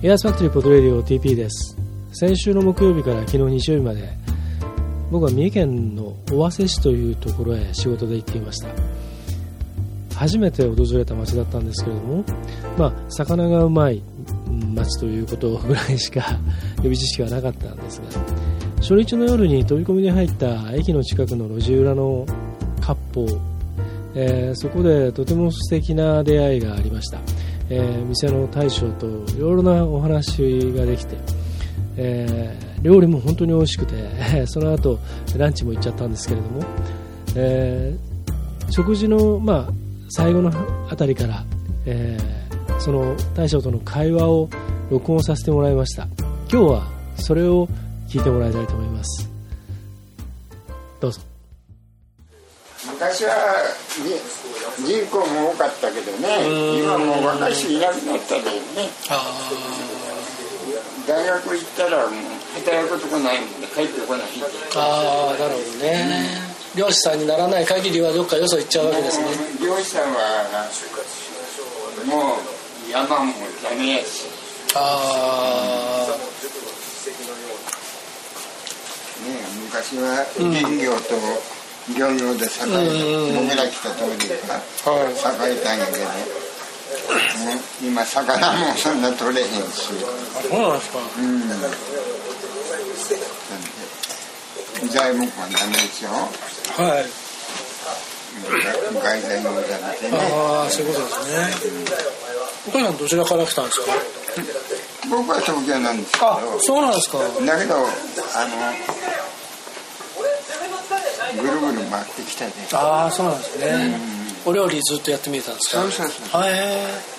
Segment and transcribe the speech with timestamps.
[0.00, 1.76] エアースファクトリーポトレディオ TP です。
[2.12, 4.08] 先週の木曜日から昨日日曜日まで
[5.10, 8.68] 僕は三重県の尾鷲市というところへ仕事で行っていました。
[10.14, 12.24] 初めて訪れた町だったんですけれども、
[12.76, 14.02] まあ、魚がうまい
[14.74, 16.38] 町ということぐらいしか
[16.76, 18.47] 予備知識はなかったんですが
[18.80, 22.24] 初日の夜に飛び込みで入った駅の近くの路地裏の
[22.80, 23.40] 割烹、
[24.14, 27.18] えー、そこでとても素敵な出会いがありました。
[27.70, 31.16] えー、店の大将といろいろなお話ができて、
[31.98, 34.98] えー、料理も本当に美味しくてその後
[35.36, 36.64] ランチも行っちゃったんですけれども、
[37.36, 39.72] えー、食事の、まあ、
[40.08, 40.50] 最後の
[40.88, 41.44] あたりから、
[41.84, 42.16] え
[42.78, 44.48] その大将との会話を
[44.90, 46.06] 録音させてもらいました。
[46.50, 47.68] 今日はそれを
[48.08, 49.28] 聞いてもらいたいと思います。
[50.98, 51.20] どうぞ。
[52.90, 53.34] 昔は
[54.78, 58.88] 人口も多かったけどね今もう若い人いなくなったけどね。
[61.06, 62.18] 大学行ったらもう
[62.64, 64.26] 働くとこないもんで帰ってこない。
[64.76, 66.40] ああなるほどね、
[66.74, 69.26] うん、漁師さんにならない限りはどっかよそ行っちゃうわけですね。
[69.62, 70.68] 漁師さんは
[72.06, 73.32] もう山も
[73.62, 74.26] ダメやし。
[74.74, 77.77] ああね
[79.64, 81.22] 昔は林業と、うん
[81.96, 84.34] 漁業で栄えた僕ら来た当時が
[85.48, 85.98] 栄えたんやけど、
[87.82, 89.88] 今魚もそんな取れへんし。
[90.50, 90.98] そうなんですか。
[91.18, 91.22] う
[94.86, 94.90] ん。
[94.90, 96.10] 材木はダメですよ。
[96.10, 97.06] はい。
[99.02, 100.18] 外材のじゃなくてね。
[100.20, 101.36] ああそういうことですね、
[102.68, 103.92] お母さんどちらから来たんですか？
[105.10, 106.26] 僕は東京なんですけど。
[106.26, 107.18] あそうなんですか。
[107.18, 107.86] だけどあの
[111.42, 112.52] ぐるぐる回ってきたね。
[112.72, 114.00] ああそうなんですね、
[114.44, 115.82] お料理ずっとやってみたんですか。
[115.82, 116.52] そうそうそうはい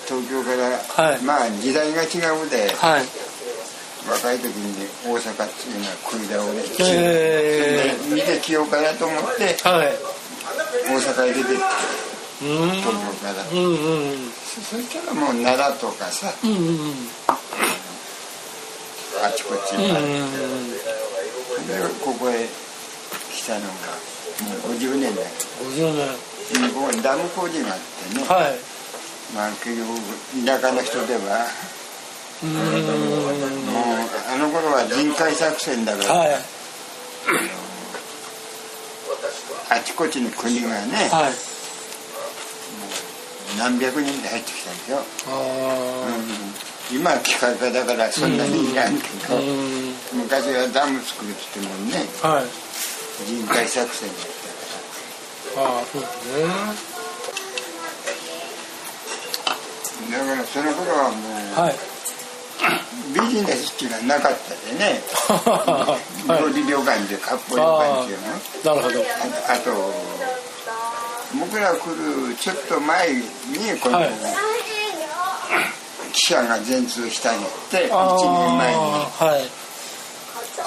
[0.08, 3.04] 東京から、はい、まあ時代が違うで、はい、
[4.08, 7.94] 若い時に大阪っていうのは食い倒れしてえ。
[7.96, 9.94] ー、見てきようかなと思って、はい、
[10.88, 11.52] 大阪へ出てって
[12.40, 12.90] 東京
[13.22, 16.94] から、うんうん、そしたらもう奈良とかさ、うんうんうん、
[19.22, 19.88] あちこちに。
[21.66, 22.48] でここへ
[23.32, 23.68] 来たのが
[24.42, 25.28] もう50年だよ。
[25.62, 26.08] 50年。
[26.74, 27.78] ここダム工事があっ
[28.12, 28.24] てね。
[28.24, 28.58] はい。
[29.34, 29.88] まあ結局
[30.44, 31.46] 田舎の人では
[32.42, 32.50] うん。
[32.50, 36.28] もうあの頃は人海作戦だから、はい、
[39.70, 41.32] あちこちに国がね、はい、
[43.58, 45.04] 何百人で入ってきたんですよ、うん、
[46.92, 49.38] 今は機械化だからそんなにいらんけど、
[50.12, 52.70] 昔はダム作るってもね、はい。
[53.26, 54.18] 人海作戦だっ
[55.54, 55.76] たから。
[55.76, 56.44] ああそうですね。
[60.10, 61.74] だからその頃はもう、はい、
[63.14, 65.00] ビジネスっていうのはなかったでね。
[66.40, 68.74] 料理旅館で割烹旅館っていうの。
[68.74, 69.04] なるほど。
[69.48, 69.94] あと
[71.38, 73.22] 僕ら来るちょっと前に
[73.80, 74.10] この、はい、
[76.12, 79.48] 記者が全通したんやって1年前に、はい、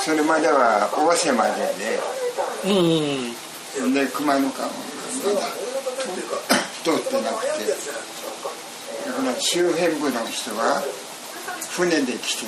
[0.03, 1.99] それまでは大瀬までで
[2.65, 4.73] うん、で熊野川も
[5.25, 5.47] まだ
[6.83, 7.73] 通ってなくて。
[9.03, 10.81] だから周辺部の人は
[11.71, 12.45] 船で来て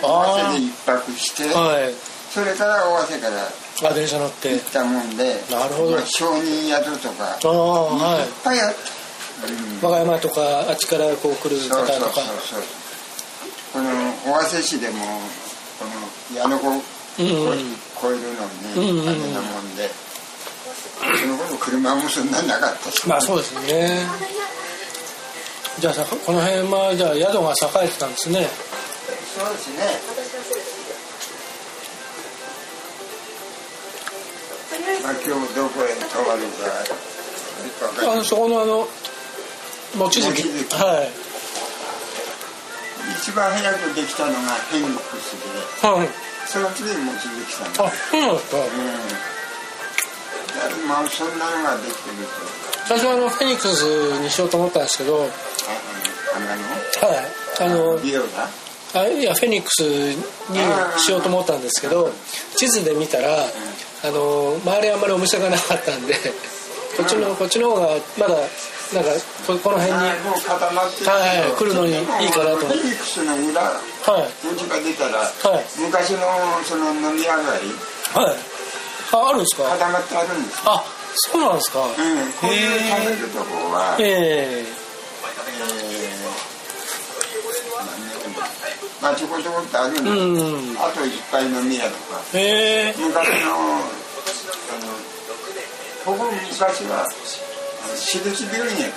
[0.00, 1.94] 尾鷲で一泊して、はい、
[2.30, 4.52] それから尾鷲からあ電車乗って。
[4.52, 5.98] 行ったもんでなるほど。
[6.06, 8.91] 商人宿とかあ、はい、いっぱいあった、うん、
[9.82, 12.20] 和歌山とかあっちからこう来る方とか。
[13.72, 13.88] この
[14.34, 14.96] 尾鷲市でも
[15.78, 16.64] この矢野子
[17.16, 19.88] 超えるのにね、うん大変なもんで
[21.18, 24.06] その頃車もそんななかったしまあそうですね。
[25.78, 27.52] じゃあさこの辺はじゃあ宿が
[27.82, 28.46] 栄えてたんですね。
[29.34, 29.82] そうですね。
[35.02, 36.42] まあ今日どこへ泊まる
[38.04, 38.86] かあのそこのあの
[39.96, 40.22] 望月。
[40.22, 40.28] は
[41.02, 41.10] い。
[43.18, 44.38] 一番早くできたのが
[44.70, 45.32] フェニックス
[45.82, 46.08] で、はい。
[46.46, 47.66] その次に望月さん。
[47.86, 48.56] あそうなんですか？
[48.58, 48.60] う
[50.84, 50.88] ん。
[50.88, 52.30] まあそんなのができてると。
[52.88, 53.82] 最初はあのフェニックス
[54.22, 55.24] にしようと思ったんですけど。
[55.24, 55.26] あ
[56.36, 57.18] あのはい。
[57.60, 57.98] あの
[58.94, 60.18] あいやフェニックスに
[60.98, 62.10] しようと思ったんですけど
[62.56, 63.28] 地図で見たら、
[64.04, 66.14] あの周りあんまりお店がなかったんで
[66.98, 68.34] こっちのこっちの方がまだ
[68.92, 69.10] なんか
[69.46, 69.98] ここの辺に
[70.28, 71.16] もう固まっては
[71.48, 72.66] い来るのにいいかなと。
[72.66, 73.78] フェニックスの裏は
[74.20, 74.46] い。
[74.46, 76.20] 文字が出たら、はい、昔の
[76.64, 77.72] その飲み上がり、
[78.12, 78.36] はい。
[79.12, 79.64] ああるんですか？
[79.64, 80.84] 固まってあるんですあ
[81.14, 81.80] そうなんですか？
[81.80, 81.92] うん。
[81.92, 84.82] こういう食べるとこはええー
[89.00, 92.22] まあちょこちょこってあるんです、うん、あといっぱい飲み屋とか。
[92.32, 92.38] 昔
[92.94, 93.80] のあ
[94.78, 94.94] の
[96.04, 97.08] ここ昔は
[97.96, 98.86] 私立病院や。
[98.86, 98.90] へ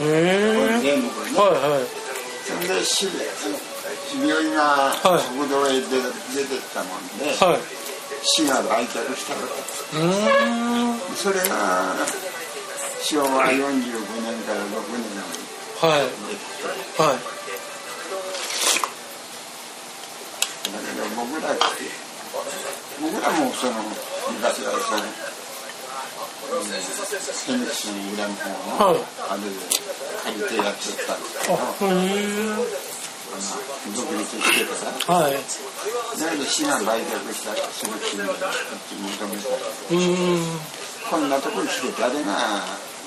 [0.00, 1.86] え全部これね、はいはい、
[2.44, 3.06] それで市
[4.18, 5.86] 病院が国道へ出,、
[6.34, 7.60] 出てったもんで、はい、
[8.22, 11.94] 市が売却したわけそれが
[13.02, 13.62] 昭和45
[14.22, 15.42] 年から6年に
[15.82, 16.00] はい。
[16.00, 17.18] はい。
[20.70, 21.60] だけど僕らって
[23.02, 23.72] 僕らもその
[24.30, 25.02] 昔はその
[26.52, 29.00] フェニックスの裏の方の、はい、
[29.30, 29.42] あれ
[30.22, 31.56] 借りてやってたんですけど
[33.96, 34.76] 独立してか
[35.08, 35.40] ら、はい、だ
[36.30, 38.44] けど市が売却したその金額って
[39.00, 39.48] 認めた
[41.10, 42.36] こんなところに来て誰が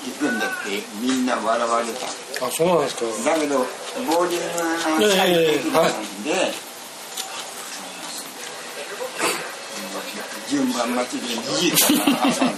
[0.04, 6.66] 行くんだってみんな笑われたあそうなんですかだけどボーディングが最適なんで、はい
[10.48, 12.50] 順番待ちで2時から朝の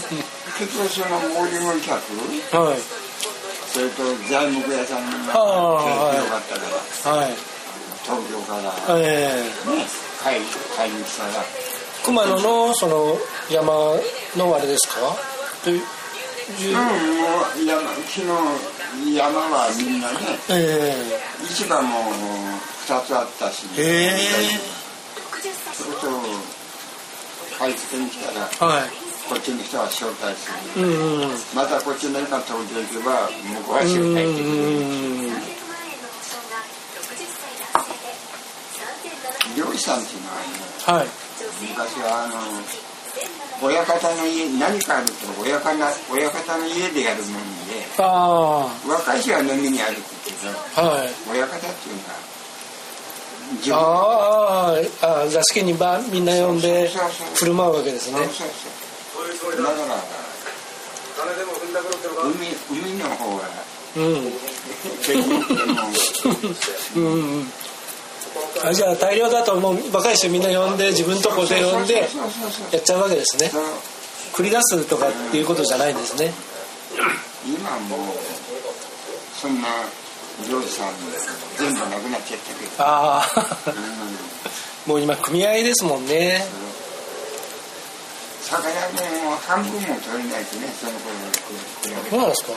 [0.00, 1.94] 結局そのモーニング客、
[2.56, 2.78] はい、
[3.72, 7.34] それと材木屋さんがよかったから、はい、
[8.04, 9.86] 東京から、えー、ね
[10.22, 10.44] 帰り
[10.90, 11.44] 帰りしたら。
[12.04, 13.18] 熊野のその
[13.50, 13.72] 山
[14.36, 14.94] のあれですか？
[15.64, 16.70] というう。
[16.70, 16.80] ん、も
[17.56, 20.16] う山昨日山はみんなね、
[20.50, 21.98] えー、市場も
[22.86, 26.06] 2つあったし、えー、それと
[27.58, 28.90] 買い付けに来たら、はい、
[29.28, 30.90] こっちの人は招待する、うん。
[31.22, 35.34] うん、またこっちの人が登場行けば向こうは招待してくれる、
[39.56, 40.00] 漁師さん。
[40.00, 41.08] っていうのは、ね、はい、
[41.66, 42.34] 昔はあの
[43.62, 45.72] 親方の家何かあると親方
[46.12, 47.42] 親方の家でやるもん。
[47.66, 50.48] で若い人は飲みに歩くけど、
[50.80, 52.02] はい、親方っていうの
[53.74, 56.24] はああ座敷にばみん。
[56.24, 56.60] な呼ん。
[56.60, 56.90] で
[57.34, 58.75] 振る舞うわけですねそうそうそう
[59.56, 59.96] だから
[62.22, 62.34] 海
[62.70, 63.42] 海の方が
[63.96, 64.02] うん。
[66.94, 67.46] うんうん
[68.62, 72.04] あじゃあ大量だともう若い人みんな呼んで自分とこで呼んでや
[72.78, 73.50] っちゃうわけですね。
[74.34, 76.32] 繰り出すとかっていうことじゃないんですね。
[77.46, 78.00] 今もう
[79.34, 79.68] そんな
[80.50, 80.92] 漁師さん
[81.56, 82.70] 全部なくなっちゃったけど。
[82.78, 83.72] ああ、
[84.86, 86.44] うん、もう今組合ですもんね
[88.46, 88.62] 魚
[89.26, 92.52] も半分も取れないとねその頃に比べてそうなんですか？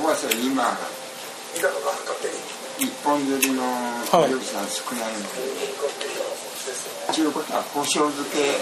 [0.00, 0.12] もう
[0.42, 0.64] 今
[2.78, 3.60] 一本釣りの
[4.26, 5.84] 漁師さん少ないので、は
[7.12, 8.56] い、ということは保証付け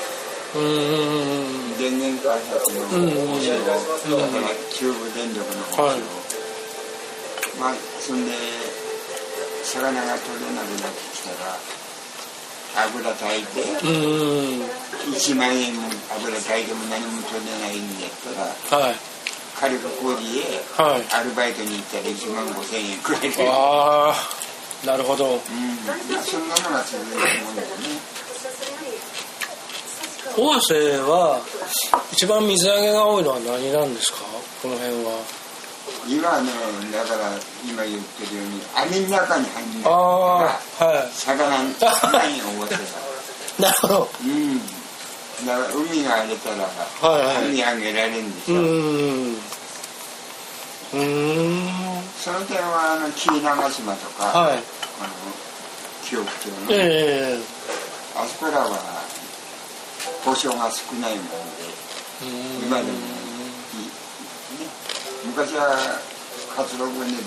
[1.78, 6.00] 電源開発の保証だから中部電力の保証、はい。
[7.60, 8.32] まあそんで
[9.62, 11.54] 魚が取れなくなってきたら
[12.86, 18.10] 油炊いて1万円も油炊いても何も取れないんだっ
[18.70, 18.94] たら、はい、
[19.56, 20.42] 火力工事へ
[21.12, 23.48] アルバイトに行ったら1万5千円くらいで。
[23.50, 27.62] ああなるほど、うん、そんなのが続いてるもんね。
[30.36, 31.40] 大瀬は
[32.12, 34.18] 一番水揚げが多いのは何なんですか？
[34.62, 35.18] この辺は
[36.06, 36.50] 今ね
[36.92, 37.30] だから
[37.68, 40.54] 今言ってるように網の中に入るんだは
[41.04, 41.62] い、魚
[42.28, 43.62] に思ってた。
[43.62, 44.08] なるほど。
[44.22, 44.58] うん。
[45.46, 49.38] だから海が荒れたら、はいはい、網あげられるんでしょうん。
[50.94, 51.98] うん。
[52.18, 54.62] その点はあの紀伊長島とか、はい、あの
[56.04, 57.40] 記憶町の、えー、
[58.20, 58.78] あそこらは
[60.24, 61.68] 保証が少ないもんで
[62.66, 63.17] 今でも
[65.28, 66.00] 昔は
[66.56, 67.20] 活動分でも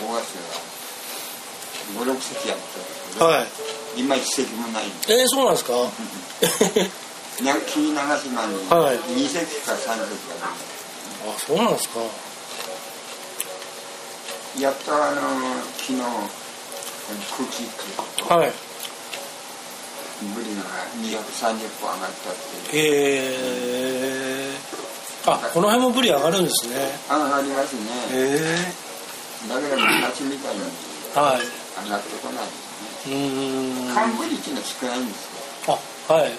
[0.00, 0.36] 高圧
[1.96, 2.58] が56隻やっ
[3.18, 3.46] たはい、
[3.96, 5.72] 今1隻もないえー、そうなんですか？
[7.36, 10.02] 紀伊長島に2隻か3隻ある、
[11.28, 12.00] あそうなんですか。
[14.58, 15.20] やっとあの
[15.76, 17.72] 昨日空気って。
[18.22, 18.26] い。
[18.26, 18.52] うはい
[20.34, 20.62] ブリが
[21.20, 22.34] 230本上がったっ
[22.70, 22.84] ていう。
[22.84, 22.84] へ
[24.30, 24.35] えー
[25.26, 26.74] あこの辺もブリ上がるんですね。
[27.10, 27.82] 上がりますね。
[28.12, 28.86] へえ。
[29.48, 30.62] だけど昔みたいに
[31.14, 31.42] はい。
[31.84, 33.16] 上がってこないですね。
[33.86, 33.94] うん。
[33.94, 35.24] 寒ブリっていうのは少ないんです
[35.66, 35.78] よ。
[36.08, 36.32] あはい。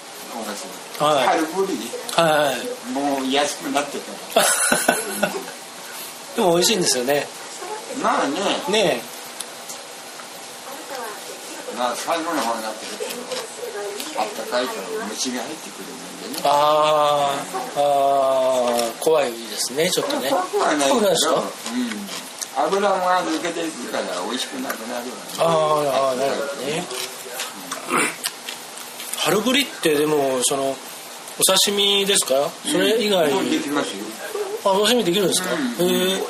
[1.00, 1.77] はい、春ブリ、
[2.15, 3.98] はい、もう安くなって
[4.34, 4.41] た
[6.36, 7.27] でも美味しいんですよね。
[8.01, 8.39] まあね。
[8.70, 9.01] ね
[11.77, 12.98] まあ最後の方になってる。
[12.98, 13.12] けど
[14.17, 16.41] あったかいから虫が入ってくるもんでね。
[16.43, 17.31] あ
[17.75, 17.79] あ
[19.00, 20.29] 怖いですねちょっとね。
[20.29, 21.05] 怖くはないけど、うん、
[22.65, 25.12] 油が抜けていくから美味しくなくなるわね。
[25.39, 25.43] あ
[26.13, 26.83] あなるほどね、
[29.19, 30.75] 春ぶりってでもその
[31.39, 32.50] お刺身ですか？
[32.65, 34.03] それ以外、うん、できますよ。
[34.65, 36.21] あお刺身できるんですか、うん、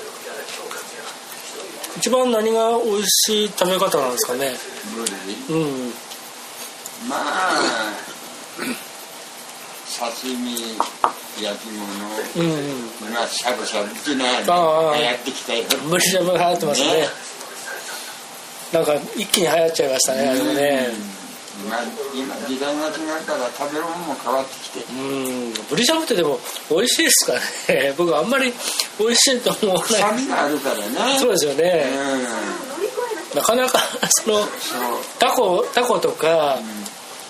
[1.97, 4.57] 一番何が美味しい食べ方なんですかね？
[5.49, 5.93] うん
[7.07, 7.93] まあ
[9.97, 10.77] 刺身
[11.41, 11.83] 焼き物、
[12.35, 12.51] うん
[13.07, 15.63] うん、まあしゃぶしゃぶっていうのは流行ってきたよ。
[15.99, 17.07] しゃぶ流行ってますね、ね、
[18.73, 20.87] なんか一気に流行っちゃいましたねあれもね、
[21.69, 21.79] まあ、
[22.13, 24.79] 今時代が違うから食べるも変わってきて。
[24.91, 25.53] うん。
[25.69, 26.39] ブリしゃぶってでも
[26.69, 27.33] 美味しいですか
[27.73, 27.93] ね。
[27.97, 28.53] 僕あんまり
[28.99, 29.87] 美味しいと思わない。
[29.87, 31.19] 臭みがあるからね。
[31.19, 32.66] そうですよね、うん、
[33.35, 33.79] なかなか
[34.09, 34.47] その
[35.19, 36.59] タコタコとか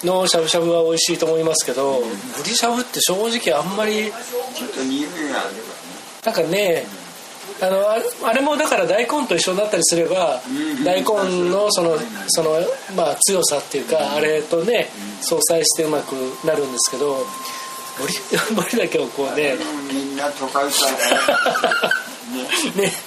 [0.04, 4.12] のしゃぶしゃぶは美味しいと思いますけど、うん、ブリしゃぶって正直あんまり
[6.24, 6.86] なんかね、
[7.62, 10.42] あのあれもだから大根と一緒になったりすれば
[10.84, 12.60] 大根のそのその、
[12.96, 14.90] まあ、強さっていうかあれとね
[15.22, 16.14] 相殺してうまく
[16.46, 17.26] なるんですけど
[18.00, 18.14] 森
[18.56, 19.56] 森だけをこうね
[19.92, 21.92] みんな都会から
[22.76, 22.86] ね。
[22.90, 23.07] ね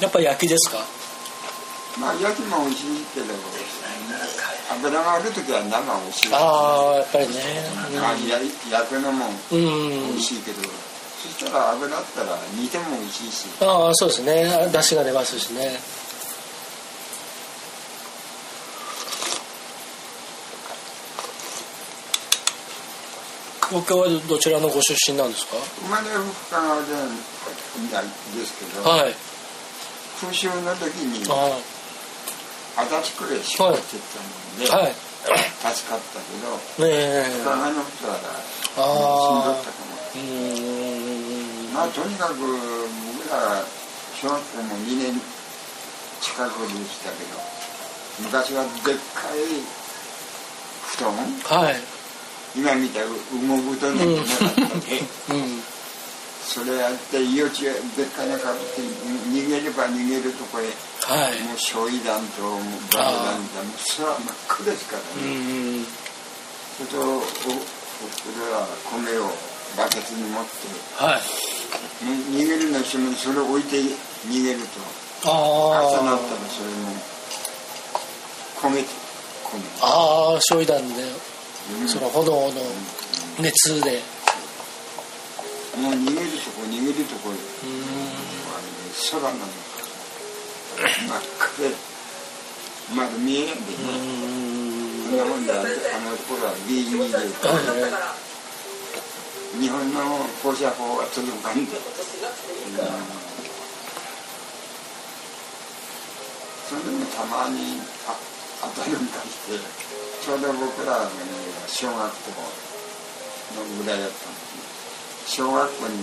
[0.00, 0.78] やっぱ焼きですか？
[2.00, 3.26] まあ焼きも美味しいけど
[4.72, 7.34] 油がある時は生美味しい、ああやっぱりね、
[7.92, 8.14] うん、あ
[8.70, 9.58] 焼くのも美
[10.14, 13.46] 味しいけど、うん、そしたら油あったら煮ても美味しいし。
[13.60, 14.70] ああそうですね。
[14.72, 15.78] 出汁が出ますしね。
[23.68, 25.56] 東京はどちらのご出身なんですか？
[25.82, 26.88] 生まれ深川で
[28.34, 29.14] ですけど、はい、
[30.20, 31.24] 空襲の時に
[32.76, 34.28] 足立区へ出発してたの
[34.60, 36.52] で、はい、助かったけど、
[36.86, 39.96] ね、深川の人はしんどったかも
[41.72, 43.64] まあとにかく僕ら
[44.20, 45.20] 小学校も2年
[46.20, 47.40] 近くにしたけど
[48.22, 49.40] 昔はでっかい
[50.84, 51.14] 布団、
[51.62, 51.76] はい、
[52.54, 54.80] 今見た羽毛布団なんてなかったん。
[54.80, 55.00] で、
[55.30, 55.79] うん
[56.50, 60.66] それやって命がでっかいなかって逃げれば逃げるとこへ、
[61.06, 62.42] はい、もう焼夷弾と
[62.90, 65.86] 爆弾だそれは真っ赤ですからね
[66.74, 67.30] それとおおふ
[68.50, 69.30] は米を
[69.78, 70.50] バケツに持って、
[70.98, 71.22] はい、
[72.34, 73.78] 逃げるの人もそれを置いて
[74.26, 74.82] 逃げると
[75.22, 76.90] 朝なったらそれも
[78.58, 78.88] 焦げて
[79.46, 81.04] 米ああ焼夷弾で、
[81.78, 82.50] うん、その炎の
[83.38, 84.02] 熱で。
[85.78, 87.30] もう逃げるとこ逃げるとこ
[89.10, 89.38] 空なの
[90.76, 91.70] 真っ赤で
[92.94, 93.72] まだ見えないんで。
[93.72, 94.30] ね
[95.10, 95.62] こんなもんであの
[96.30, 97.18] 頃は B2 で
[99.58, 99.98] 日本の
[100.40, 101.66] 放射砲は届かん。
[101.66, 101.72] で、
[106.68, 108.14] それでもたまにあ
[108.62, 109.58] 当たりかして
[110.22, 111.10] ちょうど僕らがね
[111.66, 112.06] 小学校
[113.58, 114.79] のぐらいだったんです
[115.26, 115.98] 小学校に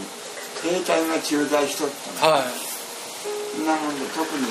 [0.64, 2.44] 兵隊が駐在しとったの、はい、
[3.66, 4.48] なもんで特に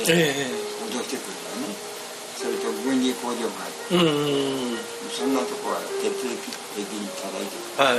[0.00, 0.68] ええ。
[0.86, 1.74] 脅してくるからね。
[2.38, 4.04] それと軍事工場があって、うんう
[4.76, 4.78] ん、
[5.10, 6.22] そんなとこは徹底
[6.76, 7.96] 的に叩いてくる、はい。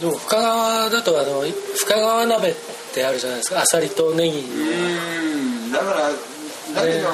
[0.00, 1.42] でも深川だとあの
[1.76, 2.54] 深川鍋っ
[2.94, 3.60] てあるじゃないですか。
[3.60, 5.72] あさりとネギうん。
[5.72, 7.08] だからだけど、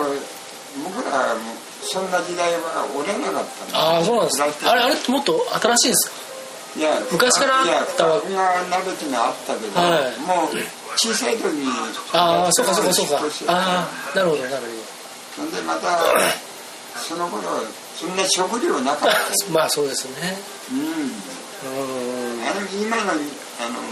[0.84, 1.34] 僕ら
[1.92, 4.42] そんな時代はおれなかったああそうなんです。
[4.42, 6.16] あれあれってもっと新しいんですか？
[6.78, 7.66] いや昔からあっ
[7.96, 8.28] たわけ？
[8.30, 10.54] 鍋ってのはあったけど、はい、もう
[10.96, 11.66] 小さい時に
[12.12, 13.18] ああそうかそうかそうか。
[13.48, 14.72] ああなるほどなるほど。
[15.36, 15.98] そんでまた
[16.94, 17.42] その頃
[17.98, 19.16] そんな食料なかった
[19.52, 20.38] まあそうですね。
[20.70, 21.12] うん。
[22.46, 23.18] あの今のあの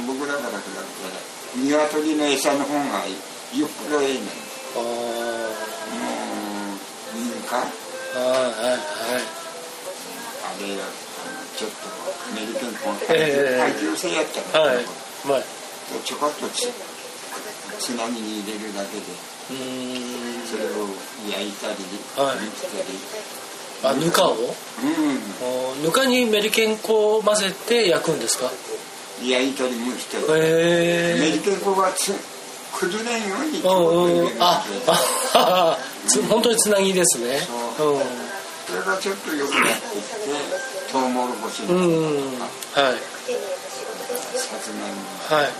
[0.06, 1.20] 僕らから比べたら
[1.56, 2.80] 鶏の餌の方が
[3.58, 4.22] よっぽどええねん。
[4.22, 4.80] ああ
[7.16, 7.72] いはいはい
[8.14, 8.16] あ
[10.60, 10.64] れ
[11.56, 11.76] ちょっと
[12.34, 13.16] メリケンコン耐
[13.74, 14.84] 久性やったら、はい。
[15.26, 15.42] まあ、
[16.04, 16.70] ちょこっとつ
[17.78, 19.04] つなぎに入れるだけで
[20.46, 20.88] それを
[21.30, 21.74] 焼いたり
[22.16, 22.42] はい、た
[22.82, 22.98] り
[23.84, 24.34] あぬかを？
[24.34, 25.82] うん。
[25.84, 28.50] ぬかにメリケン粉を混ぜて焼くんですか？
[29.22, 30.42] 焼いたり蒸したり
[31.20, 32.12] メリケン粉がつ
[32.78, 34.62] 崩れんようにうんうんあ
[35.34, 35.76] あ
[36.30, 37.40] 本当につなぎですね。
[37.76, 38.02] そう、うん、
[38.66, 40.30] それがちょっとよくなってきて
[40.92, 42.98] トウモロコシのとか、うん、はい。
[44.38, 45.50] さつまいもはい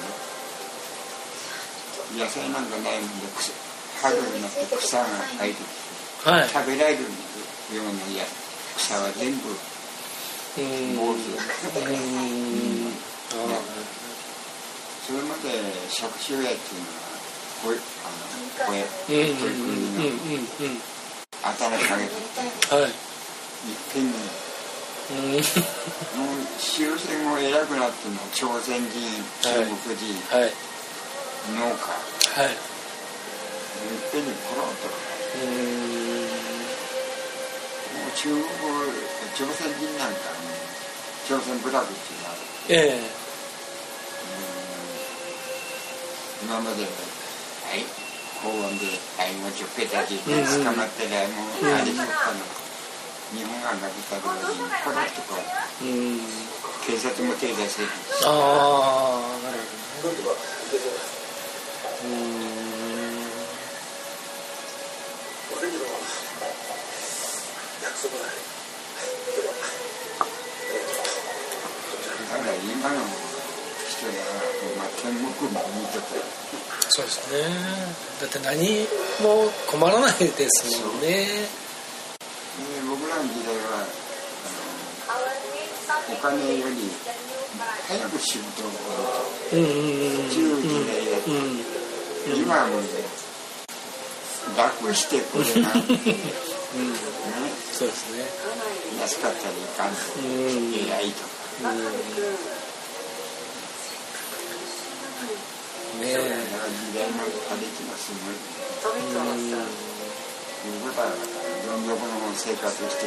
[2.17, 3.27] 野菜なんかないもんで
[4.01, 5.05] 春になって草が
[5.39, 5.61] 生えてき
[6.25, 7.93] て、はい、食べられるような
[8.77, 9.43] 草は全部
[10.55, 12.95] 坊主うん。
[15.09, 15.49] それまで
[15.89, 17.08] 借子親っていうのは
[17.63, 17.83] こあの
[18.67, 20.79] 声取り組みの
[21.43, 22.15] 頭にかけて
[22.75, 22.95] はいいっ
[23.93, 25.43] ぺんにもう
[26.59, 30.53] 終戦後偉くなっても朝鮮人中国人、はい、
[31.57, 31.91] 農家
[32.39, 34.87] はいいっぺんにポロンと
[37.95, 38.45] もう中国
[39.35, 40.19] 朝鮮人なんか
[41.29, 42.35] 朝鮮部落っていうのは
[42.69, 43.29] ええ
[46.45, 46.87] 今まで
[47.69, 48.09] はい。
[48.41, 48.87] 高温で
[49.19, 50.31] はいもうちょっぺたち捕
[50.73, 52.39] まってねもう何しよったの
[53.35, 55.85] 日本が殴った時にこれとか、う、
[56.87, 57.89] 警察も手出してる
[58.25, 59.59] ああなる
[60.01, 60.15] ほど
[62.05, 63.19] うん。
[67.83, 68.39] 約束ない
[72.31, 73.28] だから今の
[73.99, 74.23] 人が、
[74.79, 75.75] まあ、も
[76.91, 77.43] そうですね。
[78.21, 78.87] だって何
[79.23, 81.27] も困らないですもんね。
[82.89, 83.87] 僕らの時代は
[86.11, 86.91] お金より
[87.89, 88.71] 早く仕事を。
[89.51, 91.31] 終えるという時代だった、
[92.35, 92.83] 今はもう
[94.57, 95.83] 楽してこれが、うん。
[95.83, 95.89] ね、
[97.73, 98.25] そうですね
[99.01, 99.95] 安かったらいかん。
[99.95, 101.25] と、うん、AI と
[101.63, 101.79] か、うん、
[106.15, 106.49] ねえ
[106.89, 109.89] 時代の過激なすごい、うん
[110.67, 113.07] いうことはどん底の生活して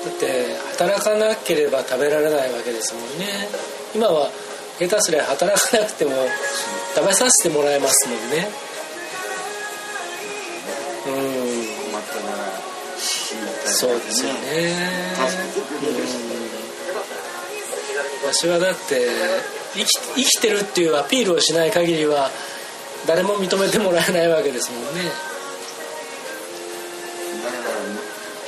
[0.00, 3.48] だって働かなければ食べられないわけですもんね。
[3.94, 4.30] 今は
[4.78, 6.12] 下手すりゃ働かなくても
[6.94, 8.48] 食べさせてもらえますもんね。
[11.06, 11.12] うん。
[11.92, 12.32] 困ったら
[13.66, 14.74] そうですよね。
[18.22, 22.30] 私はだって生き生きてるっていうアピールをしない限りは
[23.06, 25.02] 誰も認めてもらえないわけですもんね。
[27.44, 27.62] だから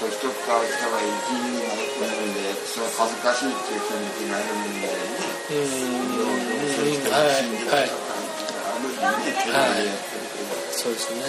[0.00, 1.62] 年取った人が生きに
[2.00, 4.92] なるんでそれ恥ずかしいっていう気持ちがあるんでね。
[5.50, 6.12] うん。
[7.12, 7.88] はいはい
[9.02, 9.86] はい
[10.72, 11.20] そうですね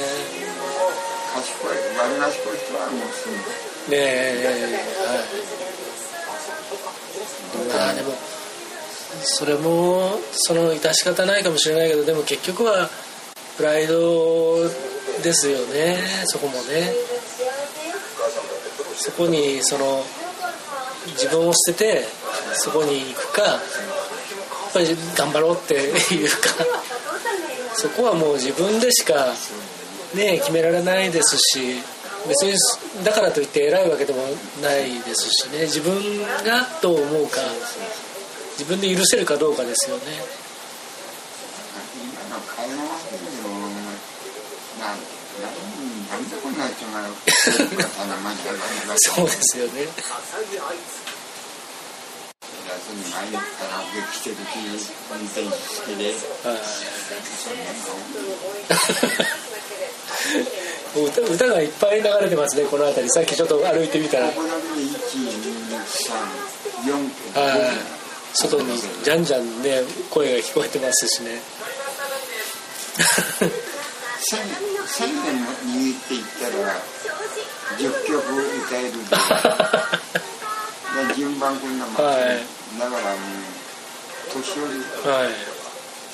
[1.33, 3.35] 賢い悪賢い人はもうすぐ
[3.91, 5.27] ねえはい
[7.67, 8.13] まあでも
[9.21, 12.89] それもその致し方ないかもしれないけどでも結局は
[13.57, 14.57] プライド
[15.23, 15.97] ですよね。
[16.25, 16.93] そこもね。
[18.95, 20.03] そこにその
[21.07, 22.05] 自分を捨てて
[22.53, 23.59] そこに行くかやっ
[24.73, 26.35] ぱり頑張ろうっていうか
[27.73, 29.13] そこはもう自分でしか
[30.15, 31.81] ね決められないですし
[32.27, 32.53] 別に
[33.03, 34.21] だからといって偉いわけでも
[34.61, 35.63] ないですしね。
[35.63, 35.93] 自分
[36.45, 37.39] がどう思うか。
[38.57, 40.03] 自分で許せるかどうかですよね。
[48.97, 49.87] そうですよね
[53.11, 54.35] 毎日から激してる
[55.11, 55.51] 運転好
[55.85, 56.13] きで。
[60.95, 63.09] 歌歌がいっぱい流れてますねこの辺り。
[63.09, 64.29] さっきちょっと歩いてみたら
[68.33, 71.41] 外にじゃんじゃんね声が聞こえてますしね。
[74.25, 76.79] 千年も握っていったら
[77.77, 78.17] 10曲
[78.65, 78.93] 歌える。
[80.93, 82.15] で順番こんなもん、はい、
[82.77, 84.73] だからもう年寄り、
[85.09, 85.33] はい、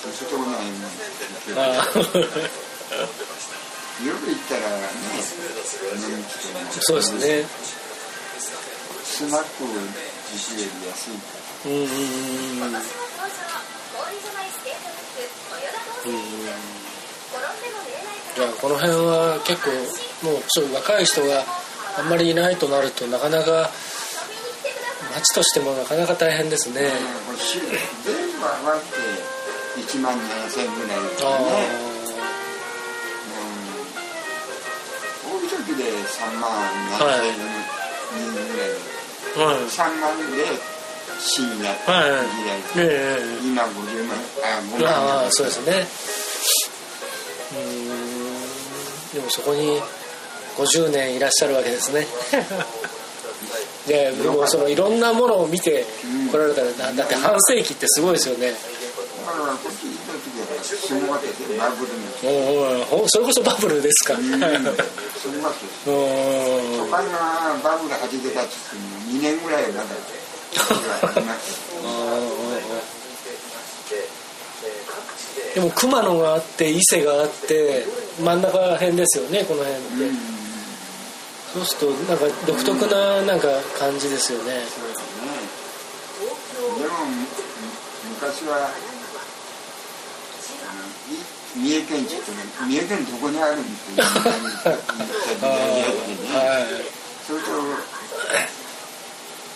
[0.02, 0.92] 年ないもん
[4.00, 4.88] 夜行ったらね
[6.00, 6.40] 飲み来て
[6.80, 7.46] そうですね。
[9.04, 9.64] スナック
[10.32, 11.72] 自主より安いからうん。
[11.72, 13.00] うんうんうん。
[18.40, 19.72] いやこの辺は結構
[20.26, 21.44] もうそう若い人が
[21.98, 23.70] あんまりいないとなるとなかなか
[25.14, 27.38] 町としてもなかなか大変ですね、うん、
[28.04, 28.96] 全部上がって
[29.82, 31.30] 1万7000円ぐらいですね
[35.28, 36.50] うん、多い時で3万
[36.96, 37.36] 7000円
[38.32, 40.79] ぐらい、はい、3万で
[41.20, 44.18] 死になった時代で、はい、今50万。
[44.44, 45.88] あ5万あそうですね
[49.14, 49.82] でもそこに
[50.58, 52.08] 50年いらっしゃるわけですね。
[53.88, 55.86] でもそのいろんなものを見て
[56.32, 58.54] こられたらだって半世紀ってすごいですよね。
[59.30, 64.74] からこっち行った時はすごかったですバブルのおおそれこそバブルですか、うん、すごかったで
[65.70, 65.92] す都
[66.90, 67.12] 会の
[67.64, 68.50] バブルはじけたって
[69.14, 69.90] 2年ぐらいまだ
[75.56, 77.86] でも熊野があって伊勢があって
[78.22, 80.18] 真ん中辺ですよねこの辺って、うん、
[81.54, 84.60] そうするとなんか独特ななんか感じですよね、で
[86.88, 86.94] も
[88.22, 88.70] 昔は
[91.56, 92.32] 三重県地って
[92.62, 94.40] 三重県どこにあるんって言った時代で
[96.30, 96.36] ね、
[97.28, 97.48] それと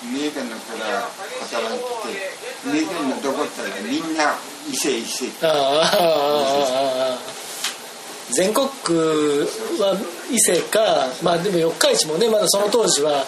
[0.04, 1.08] 三重県の人が
[1.42, 2.34] 働いて
[2.66, 4.36] 三重県のどこったらみんな
[4.70, 5.28] 伊勢伊勢
[8.32, 9.48] 全国区
[9.80, 9.98] は
[10.32, 13.24] 伊勢かまあでも四日市もねまだその当時は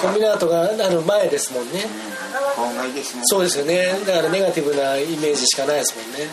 [0.00, 3.24] コンビナートがある前ですもんね、うん、ね。
[3.24, 3.98] そうですよね。
[4.06, 6.28] だからネガティブなイメージしかないですもんね。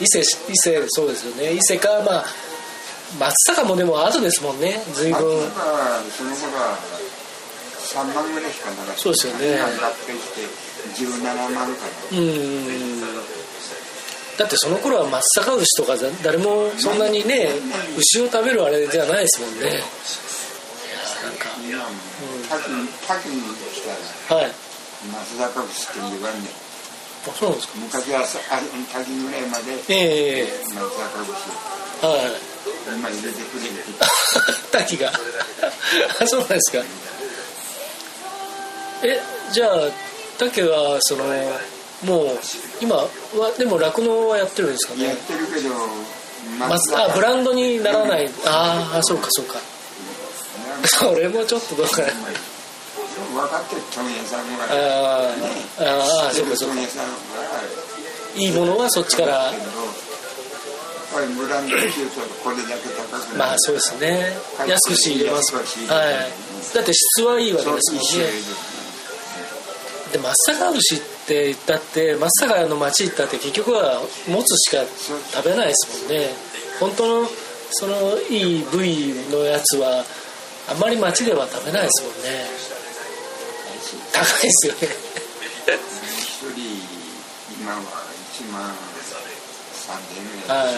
[0.00, 1.52] 伊勢伊勢そうですよね。
[1.52, 2.24] 伊勢かまあ
[3.18, 4.82] 松阪もでも後ですもんね。
[4.92, 5.22] 随分。
[5.22, 6.78] 松阪その頃は
[7.94, 9.00] 3万ぐらいしかなかった。
[9.00, 9.58] そうですよね。
[9.60, 11.66] 合併して17万から
[12.12, 12.98] うん
[14.38, 17.50] だってその頃は松阪牛とか誰もそんなにね
[17.96, 19.82] 牛を食べるあれじゃないですもんね。
[21.24, 21.48] なんか。
[23.06, 23.82] 滝に来
[24.28, 24.52] たら、はい、
[25.10, 26.48] 松阪牛って言わんね。
[27.26, 27.78] あそうなんですか。
[27.78, 28.24] 昔はあ
[28.92, 31.32] 滝ぐらいまで、えー、松阪牛
[32.06, 32.48] はい。
[32.94, 33.74] 今入れてくれる
[34.70, 35.10] 滝 が。
[35.10, 36.84] あそうなんですか
[39.04, 39.20] え
[39.52, 39.70] じゃあ
[40.38, 41.24] 竹はその
[42.04, 42.38] もう
[42.80, 43.08] 今は
[43.58, 45.04] でも酪農はやってるんですかね？
[45.06, 45.74] やってるけど
[46.58, 49.58] まずあブランドにならない、うん、ああそうかそうか、
[50.84, 55.42] それもちょっとどうか分かってる問屋さんが、あ、ね、
[55.80, 56.76] ああそうかそうか。
[58.36, 59.52] いいものはそっちから。
[61.12, 64.36] ぱりブランドっていうとこれだけ高くまあそうですね。
[64.66, 65.56] 安く仕入れます。
[65.56, 65.64] はい。
[66.74, 68.04] だって質はいいわけですもんね
[70.12, 74.84] で松阪牛って言ったって松阪の町行ったって結局はもつしか
[75.32, 76.30] 食べないですもんね。
[76.80, 77.28] 本当の
[77.70, 80.04] そのいい部位のやつは
[80.68, 82.46] あんまり町では食べないですもんね。
[84.12, 84.78] 高いですよね。
[86.18, 86.78] 一人
[87.60, 88.72] 今は1万
[89.88, 90.74] 3000円はい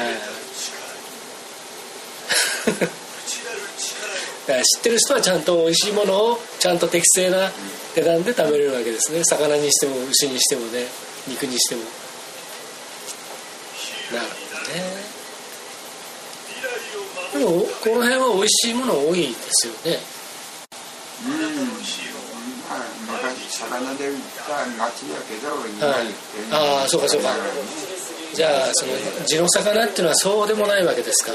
[2.76, 7.50] だから知ってる人はちゃんと美味しいものをちゃんと適正な
[7.94, 9.22] 値段で食べれるわけですね。
[9.24, 10.86] 魚にしても牛にしてもね
[11.28, 11.82] 肉にしても。
[14.12, 14.34] なるほ
[14.64, 15.10] どね。
[17.32, 19.98] でもこの辺は美味しいもの多いですよね。
[21.26, 21.32] うん。
[22.66, 24.20] まあ昔魚で売っ
[25.28, 25.48] けど、
[25.86, 26.02] はい、
[26.52, 27.30] ああそうかそうか。
[28.34, 28.92] じゃあその
[29.26, 31.32] 地の魚っていうのはそうでもないわけですか。
[31.32, 31.34] あ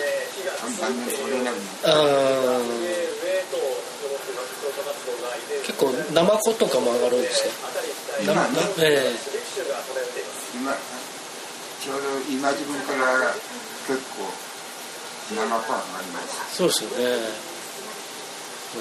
[0.67, 1.21] 結
[6.55, 7.49] とかも上がるんですか？
[8.23, 8.39] 今ね、
[8.79, 13.33] えー、今ちょうど今自分から
[13.87, 14.23] 結構
[15.35, 16.55] ナマコ上がります。
[16.55, 16.95] そうですよね。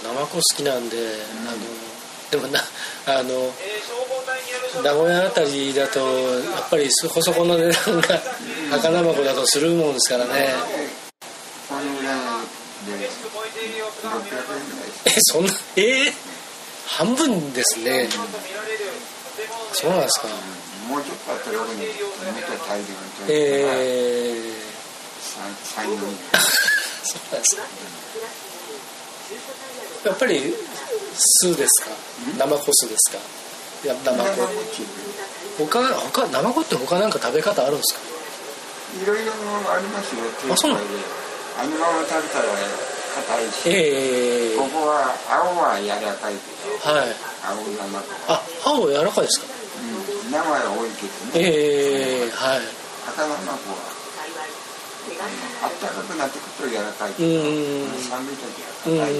[0.02, 1.04] ナマコ好きなんで、うん、
[1.48, 1.58] あの
[2.30, 2.60] でもな
[3.06, 3.52] あの
[4.82, 6.04] 名古屋あたりだとや
[6.66, 8.20] っぱりそこそこの値段が
[8.76, 10.52] 赤ナマコだとするもんですからね、
[15.06, 16.33] えそんなえー
[16.98, 18.08] 半分ですね、
[19.72, 20.28] そうなんですか、
[20.88, 22.88] もうちょっとあったらもっと大量に
[23.28, 24.52] ええー、
[25.20, 27.62] そうなんですか。
[30.04, 30.54] やっぱり
[31.14, 31.90] 酢ですか。
[32.38, 33.18] 生コ酢ですか。
[33.84, 34.48] いや生コ
[35.66, 38.00] 他他生コって他なんか食べ方あるんですか？
[39.02, 39.32] いろいろ
[39.72, 40.22] ありますよ。
[40.52, 40.84] あそうなの？
[41.58, 42.44] あのまま食べたら
[43.14, 47.14] 硬いし、えー、ここは青は柔らかいけど、はい、
[47.46, 49.46] 青生あ青柔らかいですか？
[49.46, 51.46] うん生は多いけどね。
[51.46, 52.60] ええー、はい。
[53.06, 53.36] 赤生は、
[55.62, 57.28] あったかくなってくると柔らかいけど
[58.08, 59.12] 寒い時は硬い。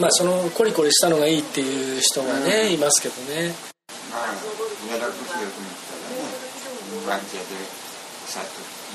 [0.00, 3.54] まあそのコリコリしたのがいいっていう人がね、いますけどね。
[4.12, 4.34] まあ
[4.86, 5.94] 柔らかくしようと思った
[7.08, 7.46] らねワンチャで
[8.26, 8.50] さっと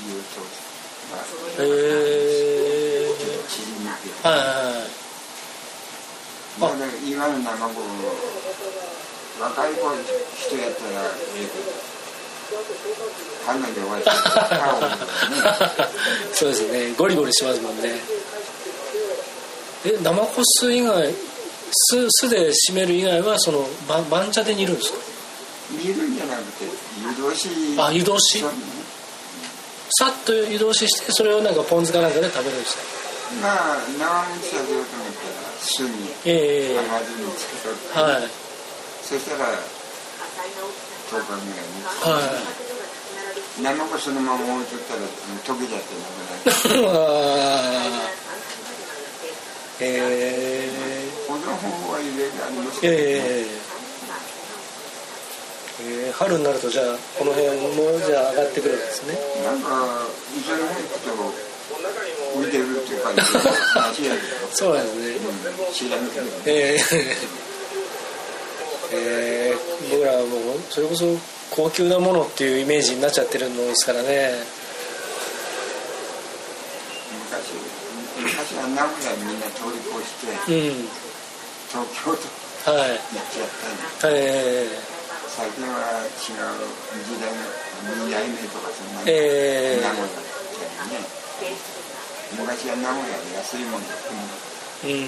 [0.06, 2.59] 言うとへえ
[4.22, 4.90] はいはいはい。
[6.58, 6.70] まあ、
[7.06, 7.80] 今の生子
[9.40, 11.70] 若い子人やったらええけど
[13.46, 13.72] かなり。
[13.80, 14.02] 弱い
[16.34, 16.92] そうですね。
[16.98, 17.94] ゴリゴリしますもんね。
[19.86, 23.66] え生コス以外酢酢で締める以外はその
[24.10, 24.98] 番茶で煮るんですか？
[25.70, 27.48] 煮るんじゃなくて湯通し。
[27.78, 28.44] あ湯通し？
[29.98, 32.99] さっと湯通ししてそれをなんかポン酢かなんかで食べるんですか？
[33.38, 36.78] まあ生むしようと思ったら酢にええ。
[36.78, 38.26] 甘酢につけとって、はい。
[39.02, 42.60] そしたら10日ぐらいにはい。
[44.00, 45.00] そのまま置いとったら
[45.44, 48.10] 溶けちゃってなくなる。
[49.80, 56.10] へえ保存方法はいろいろありますけど、えー、え。
[56.10, 59.16] ー、春になるとじゃあこの辺もじゃあ上がってくるんですね。
[59.44, 60.04] なんか
[60.36, 61.16] 一緒に行くと
[62.36, 63.22] 浮いてるっていう感じ
[64.52, 65.24] そうなんです
[65.96, 67.30] ね、えー、
[68.92, 71.04] えー、僕らはもうそれこそ
[71.50, 74.60] 高級なものっていうイメージになっちゃってるのですからね。
[78.20, 80.84] 昔は名古屋みんな通り越して、うん、
[81.72, 82.88] 東京と行っ
[83.32, 83.48] ちゃっ
[84.00, 84.68] たんで、はい、
[85.28, 86.60] 最近は違う
[87.06, 90.20] 時代の二代目とかそんなに、えー、名古屋って
[90.92, 91.20] ね
[92.38, 94.92] 昔は名古屋で安いもんだったうん。
[94.92, 95.00] うん。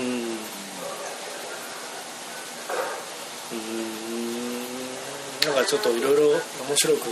[5.44, 6.40] なんかちょっといろいろ面
[6.76, 7.11] 白く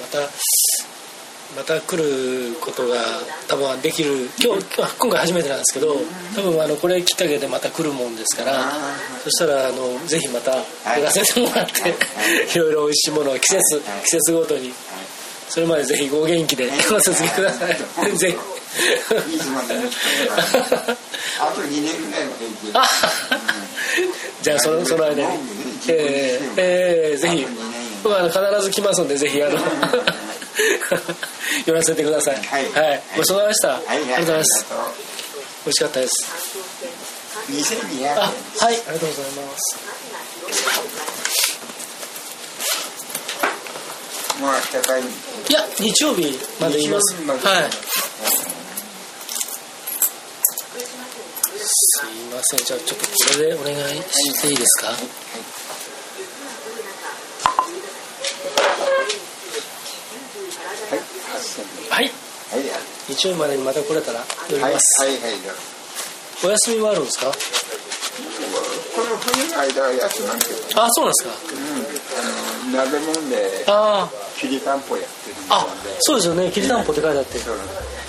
[0.00, 0.18] また
[1.54, 2.96] また来ることが
[3.46, 4.64] 多分できる今日
[4.98, 5.94] 今回初めてなんですけど
[6.34, 8.72] 多分あのこれきっかけでまた来るもんですから
[9.22, 10.52] そしたらあのぜひまた
[10.96, 12.58] 出らせてもらってい。
[12.58, 14.72] ろいろおいしいものを季節季節ごとに
[15.50, 17.76] それまでぜひご元気でお続けください。
[18.16, 18.36] ぜひ
[21.40, 22.32] あと2年ぐらいの
[24.42, 25.22] じゃあそのその間に
[25.88, 27.46] えー、えー、ぜひ
[28.02, 29.58] 僕は必ず来ますんでぜひあの
[31.66, 32.36] 寄らせてください。
[32.36, 32.70] はい。
[32.72, 33.68] はい、ごちそうさまでした。
[33.68, 34.66] はい、ありがとうございます。
[35.64, 36.12] 美味しかったです。
[37.50, 38.32] 2200あ、はい、
[38.64, 39.76] ありがとうございます。
[44.40, 45.02] もう高い。
[45.02, 45.04] い
[45.52, 47.14] や、日曜日までいます。
[47.24, 47.70] はい。
[51.64, 54.88] すいません、じゃあちょっとこれでお願いしていいですか？
[54.88, 54.94] は
[62.00, 62.02] い。
[62.02, 62.10] はい、
[62.58, 62.64] はい、
[63.08, 64.20] 日曜日までにまた来れたら
[64.50, 65.12] 寄ります、はい。
[65.12, 65.20] はい。
[65.20, 65.32] はい、
[66.44, 67.32] お休みもあるんですかこ
[69.02, 70.44] の冬の間は休まんけ
[70.74, 71.30] ど、あそうなんですか
[72.72, 75.66] うんあの鍋もんであきりたんぽやってるあ
[76.00, 77.12] そうですよねきりたんぽって書い。
[77.12, 77.38] てあって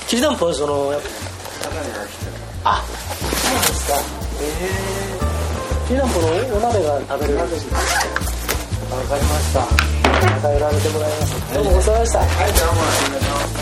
[0.08, 0.92] きりたんぽはその
[2.66, 2.84] あ
[3.54, 3.94] なんですか
[4.42, 7.68] ええー、きりたんぽのお鍋が食べれるんです
[8.92, 11.54] わかりましたまた選んでもらいます。
[11.54, 12.20] どうもごちそうさまでした。
[12.20, 13.54] はい、どうもありがとう。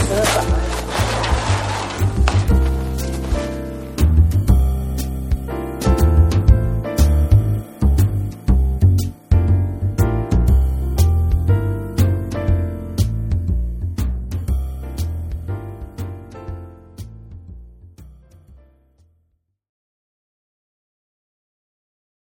[0.00, 0.69] ありがとうございます。